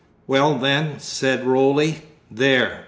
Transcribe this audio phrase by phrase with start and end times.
[0.25, 2.01] "Well then," said Roly,
[2.31, 2.79] "there."